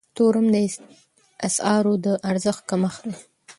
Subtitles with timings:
[0.15, 0.57] تورم د
[1.47, 3.19] اسعارو د ارزښت کمښت دی.